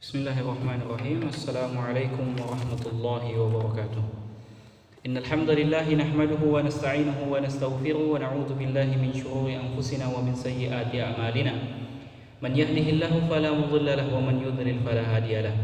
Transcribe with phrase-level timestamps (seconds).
[0.00, 4.04] بسم الله الرحمن الرحيم السلام عليكم ورحمة الله وبركاته
[5.06, 11.52] إن الحمد لله نحمده ونستعينه ونستغفره ونعوذ بالله من شرور أنفسنا ومن سيئات أعمالنا
[12.40, 15.56] من يهده الله فلا مضل له ومن يضلل فلا هادي له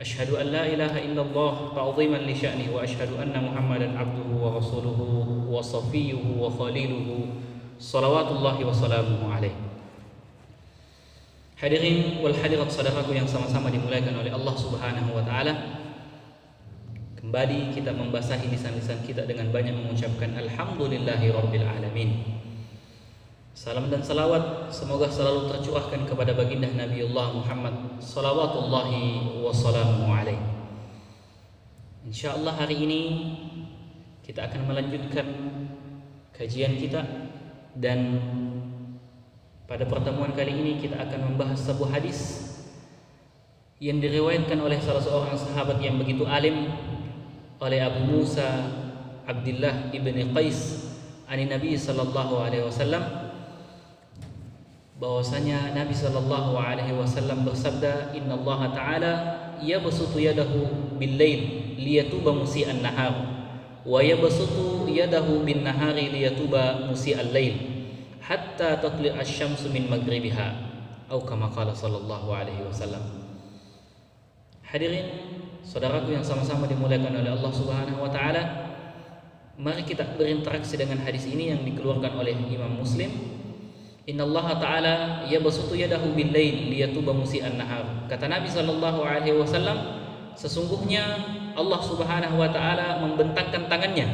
[0.00, 4.98] أشهد أن لا إله إلا الله تعظيما لشأنه وأشهد أن محمدا عبده ورسوله
[5.50, 7.06] وصفيه وخليله
[7.78, 9.67] صلوات الله وسلامه عليه
[11.58, 15.82] Hadirin wal hadirat saudaraku yang sama-sama dimuliakan oleh Allah Subhanahu wa taala.
[17.18, 22.10] Kembali kita membasahi lisan-lisan kita dengan banyak mengucapkan alhamdulillahi rabbil alamin.
[23.58, 30.38] Salam dan salawat semoga selalu tercurahkan kepada baginda Nabiullah Muhammad salawatullahi wa salamuhu alaihi.
[32.06, 33.02] Insyaallah hari ini
[34.22, 35.26] kita akan melanjutkan
[36.38, 37.02] kajian kita
[37.74, 38.22] dan
[39.68, 42.48] pada pertemuan kali ini kita akan membahas sebuah hadis
[43.84, 46.72] yang diriwayatkan oleh salah seorang sahabat yang begitu alim
[47.60, 48.48] oleh Abu Musa
[49.28, 50.88] Abdullah ibni Qais
[51.28, 53.28] ani Nabi sallallahu alaihi wasallam.
[54.98, 59.12] Bahwasanya Nabi sallallahu alaihi wasallam bersabda Inna Allah taala
[59.60, 63.14] yabsutu yadahu bil lail liyatuba musii'an nahar
[63.84, 67.77] wa yabsutu yadahu bin nahari liyatuba musii'al lail
[68.28, 70.48] hatta tatli asy-syamsu min maghribiha
[71.08, 73.00] atau kama qala sallallahu alaihi wasallam.
[74.60, 75.08] Hadirin,
[75.64, 78.68] saudaraku yang sama-sama dimuliakan oleh Allah Subhanahu wa taala,
[79.56, 83.08] mari kita berinteraksi dengan hadis ini yang dikeluarkan oleh Imam Muslim.
[84.08, 84.94] Inna Allah Ta'ala
[85.28, 88.08] yabsutu yadahu bil lail liyatuba musii'an nahar.
[88.08, 89.76] Kata Nabi sallallahu alaihi wasallam,
[90.32, 91.04] sesungguhnya
[91.52, 94.08] Allah Subhanahu wa taala membentangkan tangannya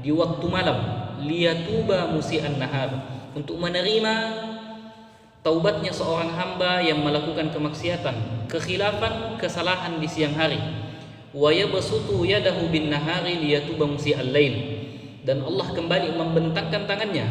[0.00, 0.80] di waktu malam
[1.24, 4.14] liyatuba musii'an nahar untuk menerima
[5.44, 10.58] taubatnya seorang hamba yang melakukan kemaksiatan, kekhilafan, kesalahan di siang hari.
[11.34, 14.54] Wa yabsutu yadahu bin nahari liyatuba musi'al lail.
[15.26, 17.26] Dan Allah kembali membentangkan tangannya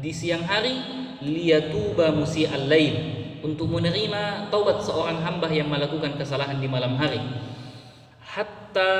[0.00, 0.80] di siang hari
[1.22, 2.94] liyatuba musi'al lail
[3.44, 7.20] untuk menerima taubat seorang hamba yang melakukan kesalahan di malam hari.
[8.24, 8.92] Hatta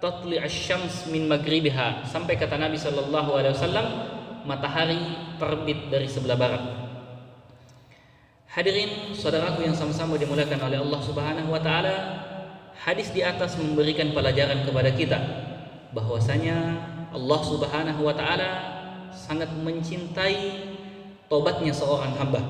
[0.00, 3.86] tatli asy-syams min maghribiha sampai kata Nabi sallallahu alaihi wasallam
[4.46, 4.98] matahari
[5.36, 6.62] terbit dari sebelah barat.
[8.48, 11.96] Hadirin saudaraku yang sama-sama dimuliakan oleh Allah Subhanahu wa taala,
[12.72, 15.18] hadis di atas memberikan pelajaran kepada kita
[15.92, 16.56] bahwasanya
[17.12, 18.50] Allah Subhanahu wa taala
[19.12, 20.64] sangat mencintai
[21.28, 22.40] tobatnya seorang hamba.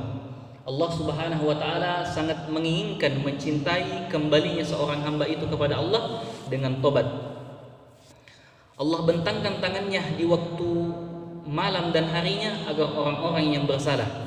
[0.67, 7.07] Allah Subhanahu wa taala sangat menginginkan mencintai kembalinya seorang hamba itu kepada Allah dengan tobat.
[8.77, 10.71] Allah bentangkan tangannya di waktu
[11.47, 14.27] malam dan harinya agar orang-orang yang bersalah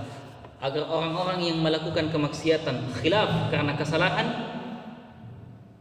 [0.60, 4.28] agar orang-orang yang melakukan kemaksiatan khilaf karena kesalahan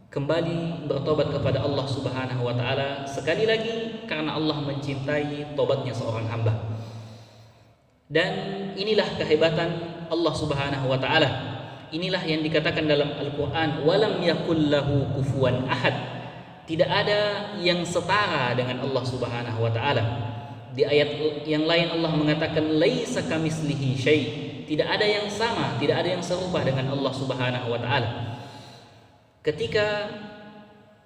[0.08, 6.54] kembali bertobat kepada Allah Subhanahu wa taala sekali lagi karena Allah mencintai tobatnya seorang hamba.
[8.08, 8.32] Dan
[8.78, 9.68] inilah kehebatan
[10.08, 11.30] Allah Subhanahu wa taala.
[11.92, 15.92] Inilah yang dikatakan dalam Al-Qur'an walam yakul lahu kufuwan ahad.
[16.64, 20.04] Tidak ada yang setara dengan Allah Subhanahu wa taala
[20.76, 24.22] di ayat yang lain Allah mengatakan laisa kamislihi syai.
[24.68, 28.10] Tidak ada yang sama, tidak ada yang serupa dengan Allah Subhanahu wa taala.
[29.40, 30.12] Ketika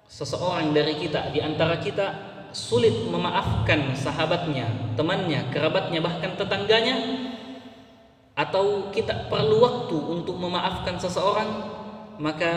[0.03, 2.07] seseorang dari kita di antara kita
[2.51, 4.67] sulit memaafkan sahabatnya,
[4.99, 6.99] temannya, kerabatnya bahkan tetangganya
[8.35, 11.47] atau kita perlu waktu untuk memaafkan seseorang,
[12.19, 12.51] maka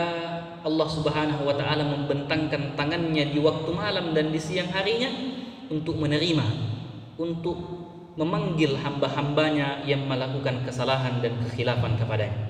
[0.67, 5.07] Allah Subhanahu wa taala membentangkan tangannya di waktu malam dan di siang harinya
[5.71, 6.76] untuk menerima
[7.17, 7.57] untuk
[8.17, 12.49] memanggil hamba-hambanya yang melakukan kesalahan dan kekhilafan kepadanya.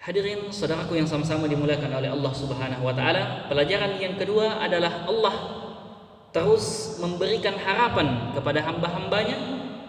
[0.00, 5.36] Hadirin saudaraku yang sama-sama dimuliakan oleh Allah Subhanahu wa taala, pelajaran yang kedua adalah Allah
[6.28, 9.38] terus memberikan harapan kepada hamba-hambanya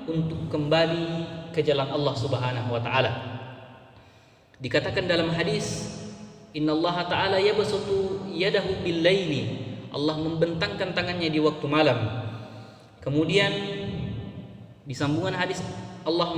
[0.07, 3.11] untuk kembali ke jalan Allah Subhanahu wa taala.
[4.55, 5.99] Dikatakan dalam hadis,
[6.55, 9.43] "Innallaha ta'ala yabsutu yadahu bil laili."
[9.91, 12.24] Allah membentangkan tangannya di waktu malam
[13.05, 13.53] Kemudian
[14.81, 15.61] di sambungan hadis
[16.01, 16.33] Allah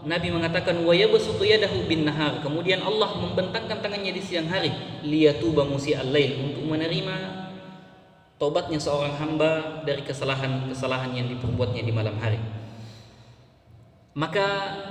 [0.00, 2.42] Nabi mengatakan wa yabsutu yadahu bin nahar.
[2.42, 4.74] Kemudian Allah membentangkan tangannya di siang hari
[5.06, 7.16] liyatuba musi'al lail untuk menerima
[8.40, 12.40] tobatnya seorang hamba dari kesalahan-kesalahan yang diperbuatnya di malam hari.
[14.16, 14.46] Maka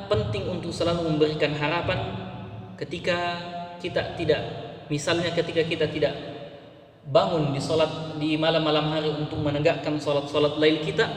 [0.08, 2.00] penting untuk selalu memberikan harapan
[2.80, 3.20] ketika
[3.84, 4.42] kita tidak
[4.88, 6.39] misalnya ketika kita tidak
[7.10, 11.10] bangun di salat di malam-malam hari untuk menegakkan salat-salat lail kita,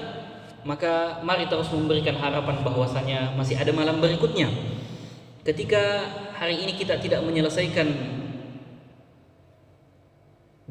[0.65, 4.49] maka mari terus memberikan harapan bahwasanya masih ada malam berikutnya.
[5.43, 6.07] ketika
[6.39, 7.91] hari ini kita tidak menyelesaikan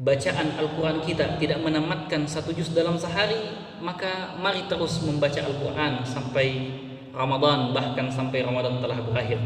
[0.00, 3.52] bacaan Al-Quran kita tidak menamatkan satu juz dalam sehari
[3.84, 6.46] maka mari terus membaca Al-Quran sampai
[7.12, 9.38] Ramadan bahkan sampai Ramadan telah berakhir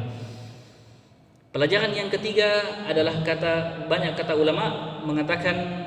[1.50, 5.86] pelajaran yang ketiga adalah kata banyak kata ulama mengatakan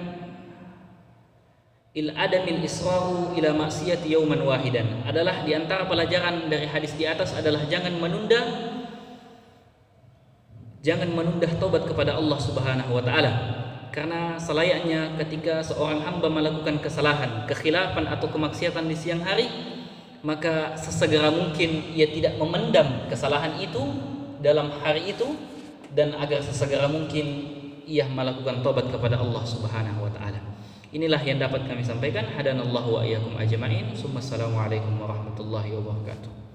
[1.92, 5.04] il adamil israru ila maksiyati yauman wahidan.
[5.04, 8.40] Adalah di antara pelajaran dari hadis di atas adalah jangan menunda
[10.80, 13.34] jangan menunda tobat kepada Allah Subhanahu wa taala.
[13.90, 19.50] Karena selayaknya ketika seorang hamba melakukan kesalahan, kekhilafan atau kemaksiatan di siang hari,
[20.22, 23.82] maka sesegera mungkin ia tidak memendam kesalahan itu
[24.40, 25.36] dalam hari itu
[25.92, 27.59] dan agar sesegera mungkin
[27.90, 30.38] ia melakukan tobat kepada Allah Subhanahu wa taala.
[30.94, 32.30] Inilah yang dapat kami sampaikan.
[32.30, 33.94] Hadanallahu wa iyyakum ajma'in.
[33.94, 36.49] Wassalamualaikum warahmatullahi wabarakatuh.